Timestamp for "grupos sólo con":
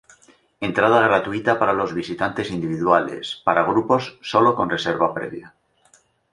3.65-4.67